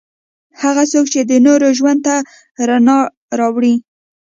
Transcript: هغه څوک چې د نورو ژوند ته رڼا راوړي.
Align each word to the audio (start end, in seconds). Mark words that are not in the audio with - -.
هغه 0.61 0.83
څوک 0.91 1.05
چې 1.13 1.21
د 1.23 1.31
نورو 1.47 1.67
ژوند 1.77 1.99
ته 2.07 2.15
رڼا 2.67 2.99
راوړي. 3.39 3.75